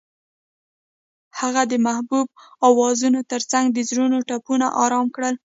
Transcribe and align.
هغې 1.39 1.63
د 1.71 1.73
محبوب 1.85 2.27
اوازونو 2.67 3.19
ترڅنګ 3.31 3.65
د 3.71 3.77
زړونو 3.89 4.17
ټپونه 4.29 4.67
آرام 4.83 5.07
کړل. 5.15 5.35